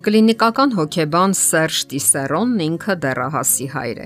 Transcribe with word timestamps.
Կլինիկական 0.00 0.70
հոգեբան 0.78 1.34
Սերժ 1.36 1.78
Տիսերոնն 1.90 2.60
ինքը 2.64 2.94
դեռահասի 3.02 3.66
հայր 3.68 3.98
է։ 4.00 4.04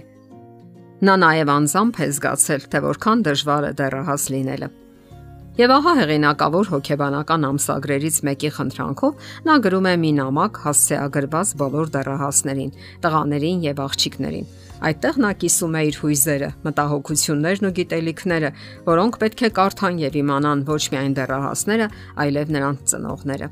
Նա 1.06 1.12
նաև 1.22 1.50
անձամբ 1.54 1.98
է 2.02 2.06
զգացել, 2.14 2.64
թե 2.72 2.78
որքան 2.82 3.20
դժվար 3.28 3.66
է 3.68 3.70
դեռահաս 3.78 4.24
լինելը։ 4.34 4.68
Եվ 5.54 5.74
ահա 5.74 5.92
հեղինակավոր 6.00 6.70
հոգեբանական 6.72 7.46
ամսագրերից 7.46 8.18
մեկի 8.26 8.50
խնդրանքով 8.56 9.28
նա 9.46 9.54
գրում 9.68 9.86
է 9.86 9.94
մի 10.02 10.10
նամակ 10.18 10.58
հասցեագրված 10.64 11.52
բոլոր 11.62 11.92
դեռահասներին, 11.94 12.74
տղաներին 13.06 13.62
եւ 13.70 13.84
աղջիկներին։ 13.84 14.48
Այդտեղ 14.90 15.20
նա 15.22 15.30
կիսում 15.44 15.78
է 15.78 15.84
իր 15.94 16.00
հույզերը, 16.02 16.48
մտահոգություններն 16.66 17.68
ու 17.70 17.72
գիտելիքները, 17.78 18.50
որոնք 18.90 19.20
պետք 19.22 19.46
է 19.46 19.52
կարդան 19.62 20.02
եւ 20.02 20.18
իմանան 20.24 20.66
ոչ 20.74 20.82
միայն 20.90 21.14
դեռահասները, 21.22 21.88
այլև 22.24 22.52
նրանց 22.58 22.82
ծնողները։ 22.90 23.48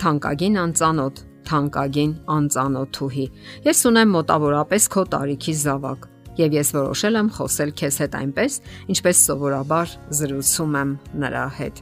Թանկագին 0.00 0.62
անծանոթ, 0.70 1.24
թանկագին 1.50 2.14
անծանոթուհի։ 2.38 3.26
Ես 3.66 3.84
ունեմ 3.90 4.16
մոտավորապես 4.16 4.88
քո 4.94 5.04
տարիքի 5.14 5.54
զավակ 5.60 6.08
եւ 6.40 6.56
ես 6.56 6.68
որոշել 6.76 7.20
եմ 7.20 7.30
խոսել 7.36 7.72
քեզ 7.80 7.96
հետ 8.00 8.18
այնպես, 8.20 8.58
ինչպես 8.94 9.22
սովորաբար 9.28 9.94
զրուցում 10.20 10.76
եմ 10.80 10.92
նրա 11.24 11.46
հետ։ 11.60 11.80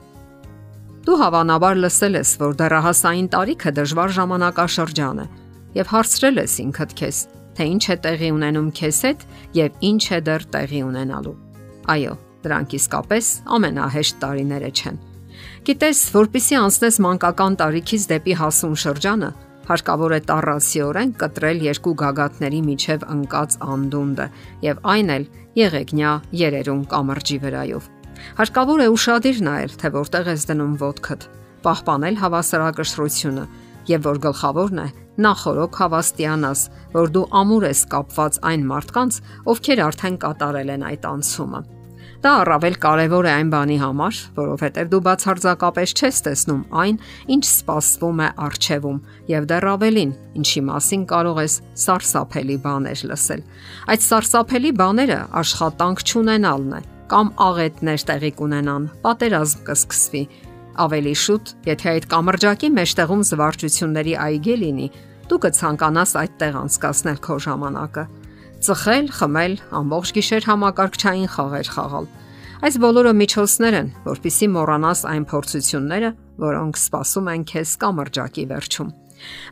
Դու 1.08 1.18
հավանաբար 1.22 1.78
լսել 1.84 2.18
ես, 2.18 2.30
որ 2.42 2.56
դեռահասային 2.58 3.28
տարիքը 3.32 3.70
դժվար 3.78 4.14
ժամանակաշրջան 4.18 5.20
է 5.24 5.26
եւ 5.78 5.92
հարցրել 5.92 6.40
ես 6.42 6.54
ինքդ 6.64 6.94
քեզ, 6.98 7.18
թե 7.56 7.66
ինչ 7.72 7.84
է 7.88 7.96
տեղի 8.04 8.30
ունենում 8.34 8.70
քեզ 8.78 8.98
հետ 9.08 9.26
եւ 9.58 9.84
ինչ 9.88 10.02
է 10.08 10.20
դեռ 10.28 10.44
տեղի 10.54 10.80
ունենալու։ 10.88 11.36
Այո, 11.94 12.14
դրանք 12.44 12.76
իսկապես 12.78 13.30
ամենահեշտ 13.56 14.18
տարիները 14.24 14.70
չեն։ 14.78 14.98
Գիտես, 15.68 16.00
որpիսի 16.18 16.56
անցնես 16.58 16.98
մանկական 17.04 17.56
տարիքից 17.62 18.06
դեպի 18.12 18.34
հասուն 18.42 18.76
շրջանը, 18.82 19.30
հարկավոր 19.68 20.14
է 20.16 20.20
տառասիորեն 20.28 21.12
կտրել 21.20 21.62
երկու 21.68 21.94
գագաթների 22.02 22.60
միջև 22.68 23.06
ընկած 23.14 23.56
անդունդը 23.74 24.26
եւ 24.64 24.82
այն 24.94 25.12
էլ 25.16 25.26
եղեգնյա 25.58 26.12
երերուն 26.42 26.82
կամրջի 26.92 27.38
վրայով։ 27.44 27.88
Հարկավոր 28.38 28.82
է 28.82 28.88
ուրախadir 28.94 29.40
նայել, 29.48 29.74
թե 29.78 29.90
որտեղ 29.94 30.30
ես 30.32 30.46
դնում 30.48 30.74
ոդքդ, 30.82 31.26
պահպանել 31.68 32.20
հավասարակշռությունը 32.22 33.44
եւ 33.88 34.04
որ 34.08 34.20
գլխավորն 34.26 34.82
է 34.84 34.88
նախորոք 35.28 35.80
հավաստիանաս, 35.82 36.60
որ 36.94 37.10
դու 37.14 37.24
ամուր 37.40 37.66
ես 37.68 37.80
կապված 37.94 38.38
այն 38.52 38.68
մարդկանց, 38.68 39.18
ովքեր 39.54 39.82
արդեն 39.88 40.22
կատարել 40.24 40.72
են 40.76 40.86
այդ 40.92 41.10
անցումը։ 41.14 41.62
Դա 42.18 42.30
առավել 42.42 42.76
կարևոր 42.82 43.26
է 43.28 43.30
այն 43.30 43.50
բանի 43.52 43.74
համար, 43.78 44.16
որովհետև 44.34 44.88
դու 44.90 44.98
բացարձակապես 45.06 45.92
չես 45.94 46.16
տեսնում 46.26 46.62
այն, 46.82 46.96
ինչ 47.34 47.44
սպասվում 47.46 48.22
է 48.26 48.30
արժևում, 48.46 48.98
եւ 49.30 49.46
դեռ 49.52 49.66
ավելին, 49.72 50.14
ինչի 50.42 50.62
մասին 50.66 51.04
կարող 51.14 51.38
ես 51.44 51.54
սարսափելի 51.84 52.58
բաներ 52.66 53.04
լսել։ 53.12 53.44
Այդ 53.94 54.04
սարսափելի 54.08 54.72
բաները 54.82 55.20
աշխատանք 55.38 56.04
չունենալն 56.10 56.74
է 56.74 56.82
կամ 57.08 57.30
աղետներ 57.46 58.06
տեղի 58.10 58.32
կունենան, 58.42 58.88
պատերազմ 59.06 59.60
կսկսվի։ 59.70 60.22
Ավելի 60.78 61.14
շուտ, 61.22 61.52
եթե 61.70 61.88
այդ 61.94 62.04
կամրջակի 62.18 62.68
մեջտեղում 62.78 63.22
զվարճությունների 63.30 64.14
այգի 64.26 64.56
լինի, 64.58 64.88
դու 65.30 65.38
կցանկանաս 65.46 66.12
այդտեղ 66.18 66.58
անցկасնել 66.66 67.18
քո 67.24 67.38
ժամանակը 67.46 68.04
ծխել, 68.58 69.10
խմել, 69.14 69.52
ամբողջ 69.78 70.10
գիշեր 70.18 70.46
համակարգչային 70.48 71.28
խաղեր 71.34 71.68
խաղալ։ 71.74 72.06
Այս 72.58 72.76
բոլորը 72.82 73.12
միջոցներ 73.14 73.74
են, 73.78 73.90
որpիսի 74.02 74.46
մոռանաս 74.50 75.02
այն 75.06 75.24
փորձությունները, 75.30 76.10
որոնք 76.42 76.80
սпасում 76.82 77.28
են 77.34 77.44
քեզ 77.52 77.74
կամրջակի 77.84 78.44
վերջում։ 78.50 78.88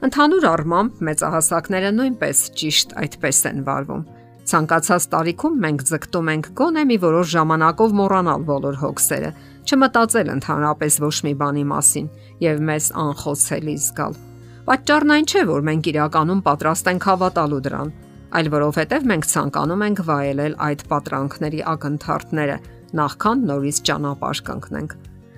Ընդհանուր 0.06 0.46
առմամբ 0.50 1.02
մեծահասակները 1.06 1.90
նույնպես 1.96 2.40
ճիշտ 2.58 2.94
այդպես 3.02 3.40
են 3.50 3.60
վարվում։ 3.66 4.02
Ցանկացած 4.46 5.06
տարիքում 5.10 5.54
մենք 5.62 5.84
ձգտում 5.90 6.28
ենք 6.34 6.48
գոնե 6.58 6.82
մի 6.86 6.96
որոշ 7.02 7.30
ժամանակով 7.34 7.94
մոռանալ 8.00 8.44
բոլոր 8.50 8.76
հոգսերը, 8.82 9.30
չմտածել 9.66 10.28
ընդհանրապես 10.36 10.98
ոչ 11.02 11.16
մի 11.26 11.32
բանի 11.42 11.64
մասին 11.74 12.10
եւ 12.46 12.60
մեզ 12.70 12.90
անխոցելի 13.06 13.76
զգալ։ 13.86 14.18
Պատճառն 14.66 15.14
այն 15.16 15.26
չէ, 15.30 15.42
որ 15.50 15.66
մենք 15.66 15.90
իրականում 15.94 16.44
պատրաստ 16.46 16.90
ենք 16.90 17.08
հավատալու 17.10 17.62
դրան, 17.66 17.90
այլ 18.36 18.48
որովհետև 18.52 19.06
մենք 19.10 19.26
ցանկանում 19.32 19.82
ենք 19.86 20.00
վայելել 20.06 20.54
այդ 20.66 20.82
պատրանքների 20.90 21.60
ակնթարթները, 21.72 22.56
նախքան 23.00 23.44
նորից 23.50 23.78
ճանապարհ 23.88 24.42
կընկնենք։ 24.48 24.96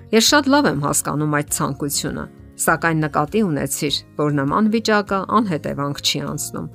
Ես 0.09 0.27
շատ 0.29 0.49
լավ 0.53 0.67
եմ 0.69 0.83
հասկանում 0.83 1.35
այդ 1.39 1.53
ցանկությունը, 1.59 2.25
սակայն 2.59 3.03
նկատի 3.05 3.41
ունեցիր, 3.49 3.99
որ 4.19 4.35
նման 4.39 4.69
վիճակը 4.75 5.19
անհետևանք 5.39 6.01
չի 6.03 6.21
անցնում։ 6.29 6.69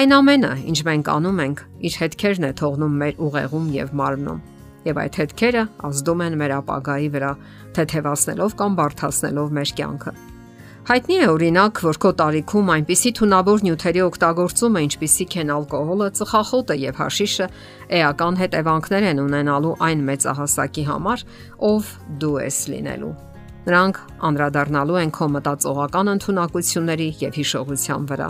Այն 0.00 0.16
ամենը, 0.16 0.52
ինչ 0.70 0.78
մենք 0.86 1.08
անում 1.10 1.40
ենք, 1.44 1.62
իր 1.90 1.94
հետքերն 2.00 2.46
է 2.46 2.52
թողնում 2.60 2.98
մեր 3.00 3.22
ուղեղում 3.26 3.70
եւ 3.74 3.94
մարմնում։ 4.00 4.42
Եվ 4.86 5.00
այդ 5.02 5.16
հետքերը 5.20 5.64
ազդում 5.90 6.22
են 6.24 6.36
մեր 6.40 6.52
ապագայի 6.60 7.08
վրա, 7.16 7.32
թեթևացնելով 7.76 8.54
կամ 8.60 8.78
բարթացնելով 8.80 9.56
մեր 9.60 9.72
կյանքը։ 9.80 10.14
Հայտնի 10.88 11.16
է 11.20 11.26
օրինակ, 11.28 11.78
որ 11.84 11.98
քո 12.00 12.10
տարիքում 12.16 12.70
այնպիսի 12.72 13.10
թունավոր 13.18 13.64
նյութերի 13.66 14.00
օգտագործումը, 14.00 14.80
ինչպիսիք 14.86 15.34
են 15.42 15.50
ալկոհոլը, 15.52 16.06
ծխախոտը 16.16 16.76
եւ 16.80 17.00
հաշիշը, 17.00 17.48
էական 18.00 18.38
հետևանքներ 18.40 19.06
են 19.10 19.20
ունենալու 19.20 19.74
այն 19.86 20.04
մեծահասակի 20.08 20.84
համար, 20.88 21.24
ով 21.68 21.90
դու 22.22 22.32
ես 22.40 22.60
լինելու։ 22.72 23.12
Նրանք 23.68 24.00
անդրադառնալու 24.30 24.98
են 25.04 25.12
քո 25.20 25.28
մտածողական 25.36 26.12
ընտունակությունների 26.16 27.08
եւ 27.20 27.36
հիշողության 27.40 28.08
վրա, 28.10 28.28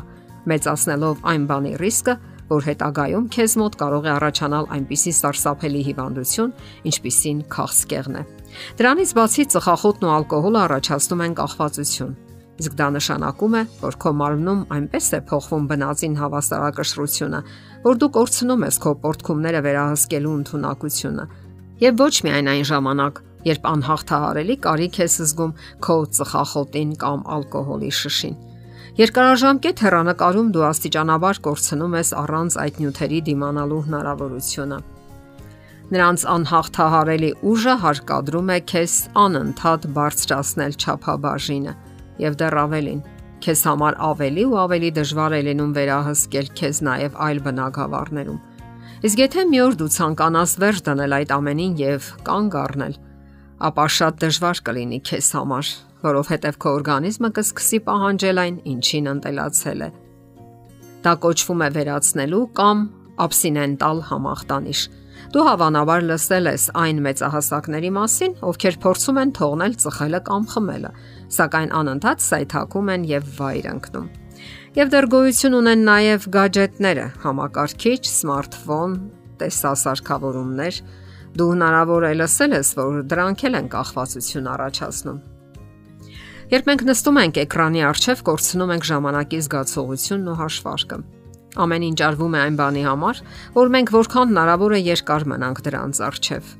մեծացնելով 0.50 1.22
այն 1.30 1.44
բանի 1.54 1.72
ռիսկը, 1.80 2.14
որ 2.50 2.66
հետագայում 2.66 3.28
քեզ 3.30 3.52
մոտ 3.60 3.76
կարող 3.78 4.08
է 4.08 4.10
առաջանալ 4.10 4.66
այնպիսի 4.74 5.12
սարսափելի 5.20 5.82
հիվանդություն, 5.86 6.54
ինչպիսին 6.90 7.44
քաղցկեղն 7.54 8.18
է։ 8.18 8.24
Դրանից 8.80 9.14
բացի 9.20 9.46
ծխախոտն 9.54 10.08
ու 10.10 10.12
ալկոհոլը 10.16 10.60
առաջացնում 10.66 11.24
են 11.30 11.36
կախվածություն, 11.38 12.16
Իսկ 12.60 12.74
դա 12.76 12.86
նշանակում 12.92 13.54
է, 13.56 13.60
որ 13.80 13.94
քո 14.02 14.10
մարմնում 14.20 14.58
այնպես 14.76 15.06
է 15.16 15.20
փոխվում 15.30 15.68
բնածին 15.70 16.16
հավասարակշռությունը, 16.20 17.40
որ 17.86 18.00
դու 18.02 18.10
կորցնում 18.16 18.66
ես 18.66 18.78
քո 18.84 18.92
պորտքումները 19.04 19.62
վերահսկելու 19.64 20.34
ընտունակությունը։ 20.40 21.24
Եվ 21.80 22.04
ոչ 22.04 22.14
միայն 22.26 22.52
այն 22.52 22.66
ժամանակ, 22.70 23.22
երբ 23.48 23.66
անհաղթահարելի 23.70 24.56
կարիք 24.68 25.00
ես 25.00 25.16
զգում 25.24 25.56
քո 25.88 25.96
ծխախոտին 26.20 26.94
կամ 27.00 27.26
ալկոհոլի 27.40 27.92
շշին։ 28.00 28.38
Երկարաժամկետ 29.00 29.82
հեռանկարում 29.86 30.48
դու 30.52 30.64
աստիճանաբար 30.68 31.40
կորցնում 31.48 31.94
ես 31.96 32.10
առանց 32.20 32.56
այդ 32.60 32.80
նյութերի 32.84 33.20
դիմանալու 33.30 33.84
հնարավորությունը։ 33.88 34.78
Նրանց 35.90 36.24
անհաղթահարելի 36.34 37.30
ուժը 37.50 37.74
հարկադրում 37.84 38.50
է 38.50 38.58
քեզ 38.70 38.96
անընդհատ 39.24 39.86
բարձրացնել 39.96 40.76
ճափաբաժինը 40.84 41.72
եւ 42.24 42.38
դեռ 42.40 42.56
ավելին, 42.64 43.00
քեզ 43.44 43.60
համար 43.70 43.98
ավելի 44.10 44.44
ու 44.50 44.58
ավելի 44.60 44.90
դժվար 45.00 45.36
է 45.36 45.40
լինում 45.48 45.74
վերահսկել 45.76 46.48
քեզ 46.60 46.80
նաև 46.88 47.20
այլ 47.26 47.38
բնակավարներում։ 47.46 48.40
Իսկ 49.00 49.20
եթե 49.24 49.44
մի 49.48 49.60
օր 49.64 49.76
դու 49.80 49.90
ցանկանաս 49.96 50.52
վերջ 50.60 50.80
դնել 50.90 51.14
այդ 51.20 51.30
ամենին 51.36 51.74
եւ 51.80 52.08
կանգ 52.26 52.56
առնել, 52.60 52.94
ապա 53.70 53.86
շատ 53.96 54.20
դժվար 54.24 54.60
կլինի 54.66 55.00
քեզ 55.08 55.28
համար, 55.40 55.70
որովհետեւ 56.04 56.58
քո 56.60 56.72
օրգանիզմը 56.80 57.30
կսկսի 57.36 57.80
պահանջել 57.88 58.40
այն, 58.44 58.56
ինչին 58.72 59.10
ընտելացել 59.14 59.84
է։ 59.84 59.90
Դա 61.00 61.12
կոչվում 61.24 61.64
է 61.64 61.68
վերացնելու 61.76 62.44
կամ 62.60 62.82
աբսինենտալ 63.24 64.02
համախտանիշ։ 64.10 64.80
Դու 65.30 65.42
հավանաբար 65.46 66.00
լսել 66.08 66.48
ես 66.50 66.62
այն 66.74 67.00
մեծահասակների 67.04 67.90
մասին, 67.94 68.32
ովքեր 68.50 68.76
փորձում 68.82 69.18
են 69.20 69.32
թողնել 69.38 69.76
ծխելը 69.78 70.20
կամ 70.26 70.46
խմելը, 70.50 70.90
սակայն 71.36 71.70
անընդհատ 71.80 72.24
սայթակում 72.24 72.90
են 72.94 73.04
եւ 73.10 73.28
վայր 73.36 73.68
ընկնում։ 73.70 74.08
Եվ 74.80 74.90
դեռ 74.90 75.06
գոյություն 75.14 75.54
ունեն 75.60 75.86
նաև 75.86 76.26
գadgetները՝ 76.34 77.06
համակարգիչ, 77.22 78.00
սմարթֆոն, 78.10 78.98
տեսասարքավորումներ։ 79.44 80.82
Դու 81.38 81.48
հնարավոր 81.54 82.08
է 82.10 82.12
լսել 82.18 82.58
ես, 82.58 82.72
որ 82.80 83.00
դրանք 83.14 83.46
էլ 83.46 83.60
են 83.60 83.70
կախվածություն 83.70 84.50
առաջացնում։ 84.50 85.22
Երբ 86.50 86.74
մենք 86.74 86.84
նստում 86.90 87.22
ենք 87.22 87.40
էկրանի 87.46 87.86
առջև, 87.86 88.26
կորցնում 88.26 88.74
ենք 88.74 88.90
ժամանակի 88.90 89.42
զգացողությունն 89.46 90.30
ու 90.34 90.38
հաշվարկը։ 90.42 91.02
Ամեն 91.58 91.84
ինչ 91.90 91.98
արվում 92.06 92.34
է 92.36 92.40
այն 92.40 92.58
բանի 92.60 92.82
համար, 92.86 93.20
որ 93.56 93.70
մենք 93.74 93.92
որքան 93.96 94.30
հնարավոր 94.30 94.74
է 94.76 94.80
երկար 94.86 95.24
մնանք 95.32 95.62
դրանց 95.66 96.00
առջև։ 96.06 96.50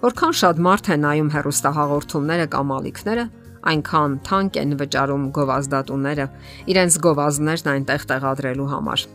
Որքան 0.00 0.34
շատ 0.40 0.62
մարդ 0.66 0.90
է 0.90 0.96
նայում 1.04 1.30
հերոստահաղորդումները 1.36 2.46
կամ 2.50 2.74
ալիքները, 2.80 3.24
այնքան 3.70 4.18
թանկ 4.26 4.58
են 4.60 4.74
վճարում 4.80 5.24
գովազդատուները 5.36 6.26
իրենց 6.74 6.98
գովազդներն 7.06 7.72
այնտեղ 7.74 8.06
տեղադրելու 8.10 8.68
համար։ 8.72 9.06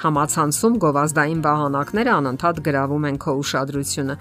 Համացանցում 0.00 0.80
գովազդային 0.80 1.44
վահանակները 1.44 2.12
անընդհատ 2.16 2.60
գրավում 2.66 3.08
են 3.10 3.20
քո 3.20 3.38
ուշադրությունը, 3.44 4.20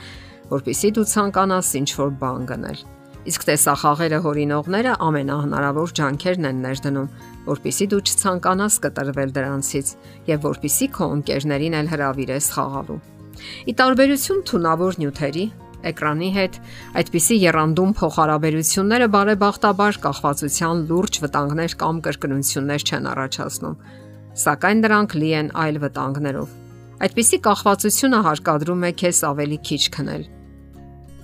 որpիսի 0.52 0.96
դու 1.00 1.10
ցանկանաս 1.16 1.76
ինչ-որ 1.80 2.16
բան 2.20 2.50
գնել։ 2.52 2.99
Իսկ 3.28 3.46
տեսախաղերը 3.50 4.20
հորինողները 4.24 4.92
ամենահնարավոր 5.04 5.94
ջանքերն 6.00 6.48
են 6.50 6.60
ներդնում, 6.64 7.08
որpիսի 7.50 7.88
դու 7.92 8.00
չցանկանաս 8.08 8.78
կտրվել 8.86 9.34
դրանցից 9.36 9.90
եւ 10.30 10.46
որpիսի 10.48 10.88
քո 10.96 11.10
ընկերներին 11.18 11.76
էլ 11.80 11.90
հravirես 11.94 12.48
խաղալու։ 12.56 13.00
Ի 13.68 13.74
տարբերություն 13.80 14.40
թունավոր 14.50 15.00
նյութերի, 15.04 15.46
էկրանի 15.90 16.30
հետ 16.36 16.58
այդպիսի 17.00 17.36
երանդում 17.44 17.94
փոխհարաբերությունները 18.00 19.08
բարեբախտաբար 19.16 20.00
կախվածության 20.08 20.82
լուրջ 20.90 21.22
վտանգներ 21.24 21.78
կամ 21.84 22.02
կրկնություններ 22.08 22.88
չեն 22.90 23.08
առաջացնում, 23.14 23.78
սակայն 24.48 24.84
դրանք 24.88 25.16
լի 25.20 25.32
են 25.44 25.54
այլ 25.68 25.80
վտանգներով։ 25.84 26.58
Այդպիսի 27.00 27.40
կախվածությունը 27.48 28.20
հարկադրում 28.28 28.84
է 28.90 28.92
քեզ 29.00 29.24
ավելի 29.30 29.60
քիչ 29.70 29.84
քնել 29.96 30.28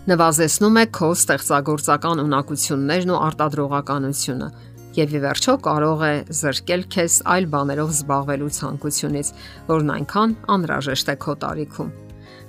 նվազեցնում 0.05 0.75
է 0.77 0.85
քո 0.93 1.07
ստեղծագործական 1.17 2.19
ունակություններն 2.21 3.11
ու 3.15 3.21
արտադրողականությունը 3.25 4.49
եւ 4.95 5.15
ի 5.17 5.21
վերջո 5.25 5.55
կարող 5.65 6.03
է 6.05 6.13
զրկել 6.39 6.83
քեզ 6.93 7.15
այլ 7.33 7.47
բաներով 7.55 7.89
զբաղվելու 7.95 8.51
ցանկությունից, 8.57 9.31
որն 9.71 9.89
այնքան 9.95 10.35
անհրաժեշտ 10.55 11.09
է 11.09 11.15
քո 11.25 11.35
տարիքում։ 11.41 11.89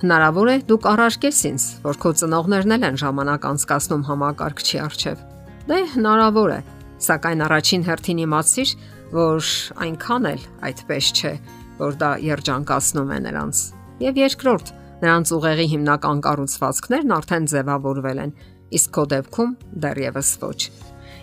Հնարավոր 0.05 0.51
է 0.53 0.57
դուք 0.69 0.89
առարկես 0.93 1.41
ինձ, 1.51 1.67
որ 1.87 1.99
քո 2.05 2.13
ծնողներն 2.21 2.77
էլ 2.77 2.87
են 2.87 3.01
ժամանակ 3.01 3.49
անցկացնում 3.51 4.07
համակարգչի 4.07 4.81
առջև։ 4.85 5.23
Դե 5.67 5.79
հնարավոր 5.97 6.51
է, 6.53 6.61
սակայն 7.07 7.45
առաջին 7.47 7.87
հերթին 7.89 8.21
իմացիր, 8.27 8.75
որ 9.17 9.51
այնքան 9.87 10.29
էլ 10.37 10.43
այդպես 10.69 11.09
չէ, 11.17 11.33
որ 11.81 11.97
դա 12.05 12.11
երջանկացնում 12.27 13.17
է 13.17 13.19
նրանց։ 13.27 13.63
Եվ 14.07 14.21
երկրորդ, 14.27 14.73
նրանց 15.03 15.33
ուղեղի 15.37 15.67
հիմնական 15.73 16.23
կառուցվածքներն 16.27 17.15
արդեն 17.17 17.49
ձևավորվել 17.53 18.23
են, 18.25 18.33
իսկ 18.77 18.93
քո 18.97 19.05
դեպքում 19.13 19.53
դեռևս 19.85 20.31
ոչ։ 20.43 20.61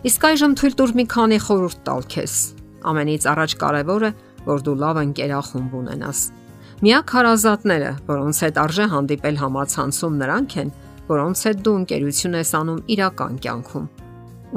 Իսկ 0.04 0.28
այժմ 0.30 0.54
թույլ 0.60 0.78
տուր 0.80 0.94
մի 1.00 1.06
քանի 1.14 1.40
խորհուրդ 1.48 1.84
տալ 1.88 2.08
քեզ։ 2.14 2.38
Ամենից 2.84 3.28
առաջ 3.34 3.56
կարևորը, 3.64 4.10
որ 4.44 4.64
դու 4.68 4.78
լավ 4.84 5.00
ընկերախումբ 5.04 5.76
ունենաս։ 5.80 6.22
Միակ 6.84 7.14
հարազատները, 7.16 7.92
որոնց 8.10 8.40
հետ 8.44 8.58
արժե 8.64 8.88
հանդիպել 8.94 9.38
համացանցում 9.40 10.18
նրանք 10.20 10.56
են, 10.64 10.72
որոնց 11.08 11.44
հետ 11.48 11.62
դու 11.64 11.76
ընկերություն 11.80 12.36
ես 12.40 12.52
անում 12.60 12.82
իրական 12.94 13.38
կյանքում։ 13.44 13.86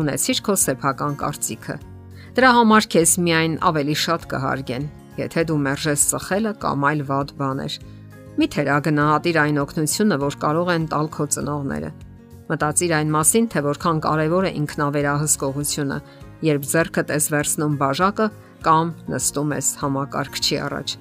Ունեցիր 0.03 0.41
քո 0.47 0.57
սեփական 0.67 1.15
կարծիքը։ 1.23 1.77
Դրա 2.37 2.51
համար 2.57 2.89
քեզ 2.93 3.13
միայն 3.27 3.55
ավելի 3.71 3.97
շատ 4.03 4.27
կհարգեն, 4.33 4.89
եթե 5.23 5.45
դու 5.49 5.61
մերժես 5.67 6.03
ծխելը 6.11 6.53
կամ 6.67 6.89
այլ 6.91 7.05
վատ 7.11 7.31
բաներ։ 7.39 7.79
Մի 8.37 8.47
թերագնահատիր 8.53 9.37
այն 9.41 9.59
օգնությունը, 9.63 10.17
որ 10.21 10.35
կարող 10.43 10.71
են 10.75 10.83
տալ 10.93 11.07
քո 11.15 11.25
ծնողները։ 11.33 11.91
Մտածիր 12.51 12.93
այն 12.97 13.13
մասին, 13.15 13.47
թե 13.53 13.63
որքան 13.65 14.01
կարևոր 14.05 14.45
է 14.47 14.51
ինքնավերահսկողությունը, 14.61 15.97
երբ 16.45 16.67
зерքդ 16.69 17.13
ես 17.17 17.29
վերցնում 17.33 17.79
բաժակը 17.81 18.27
կամ 18.67 18.93
նստում 19.15 19.55
ես 19.57 19.71
համակարգչի 19.81 20.59
առաջ։ 20.67 20.95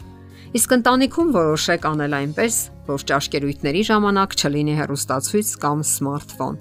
Իսկ 0.55 0.75
ընտանիքում 0.79 1.35
որոշեք 1.35 1.89
անել 1.91 2.15
այնպես, 2.15 2.61
որ 2.87 3.05
ճաշկերույթների 3.11 3.83
ժամանակ 3.91 4.35
չլինի 4.39 4.75
հեռուստացույց 4.79 5.51
կամ 5.65 5.83
սմարթֆոն։ 5.91 6.57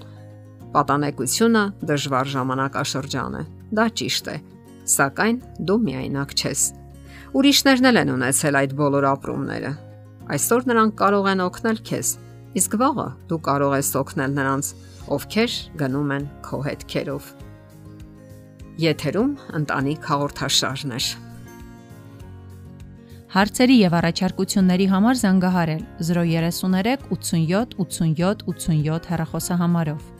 Պատանեկությունը 0.75 1.63
դժվար 1.87 2.31
ժամանակաշրջան 2.35 3.39
է։ 3.39 3.43
Դա 3.79 3.85
ճիշտ 3.95 4.27
է, 4.27 4.37
սակայն 4.91 5.37
դու 5.71 5.79
միայնակ 5.87 6.35
չես։ 6.35 6.67
Ուրիշներն 7.35 7.89
էլ 7.95 8.01
են 8.03 8.15
ունեցել 8.15 8.57
այդ 8.59 8.75
բոլոր 8.79 9.07
ապրումները, 9.15 9.71
Այսօր 10.25 10.63
նրանք 10.65 10.93
կարող 10.97 11.27
են 11.29 11.41
օգնել 11.43 11.79
քեզ, 11.85 12.11
իսկ 12.57 12.75
վաղը 12.81 13.03
դու 13.29 13.37
կարող 13.45 13.73
ես 13.77 13.89
օգնել 13.99 14.31
նրանց, 14.39 14.69
ովքեր 15.15 15.57
գնում 15.81 16.13
են 16.15 16.25
քո 16.47 16.57
հետքերով։ 16.65 17.27
Եթերում 18.81 19.35
ընտանիք 19.59 20.09
հաղորդաշարներ։ 20.09 21.09
Հարցերի 23.35 23.77
եւ 23.83 23.99
առաջարկությունների 23.99 24.89
համար 24.95 25.21
զանգահարել 25.21 25.85
033 26.09 27.05
87 27.13 27.77
87 27.85 28.45
87 28.49 29.09
հեռախոսահամարով։ 29.13 30.14